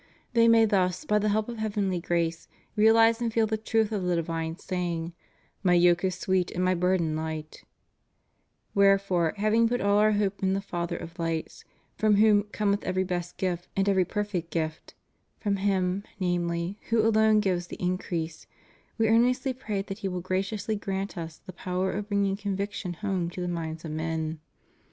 [0.33, 4.01] They may thus, by the help of heavenly grace, realize and feel the truth of
[4.01, 5.13] the divine saying,
[5.61, 7.63] My yoke is sweet and My burden lights
[8.73, 11.65] Wherefore, having put all Our hope in the Father of lights,
[11.99, 14.95] from whom cometh every best gift and every perfect gift
[15.37, 18.47] ^— from Him, namely, who alone gives the increase ^—
[18.97, 23.29] We earnestly pray that He will graciously grant Us the power of bringing conviction home
[23.29, 24.39] to the minds of men.